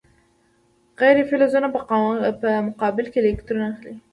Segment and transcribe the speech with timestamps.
[0.99, 1.67] غیر فلزونه
[2.41, 3.95] په مقابل کې الکترون اخلي.